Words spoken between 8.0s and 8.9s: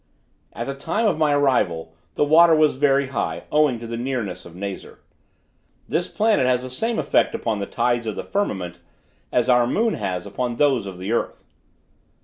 of the firmament,